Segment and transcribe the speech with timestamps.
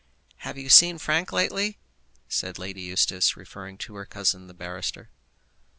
[0.37, 1.77] "Have you seen Frank, lately?"
[2.27, 5.11] said Lady Eustace, referring to her cousin the barrister.